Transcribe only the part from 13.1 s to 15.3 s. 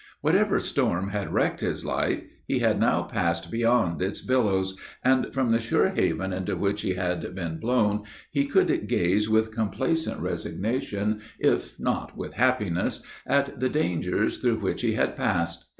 at the dangers through which he had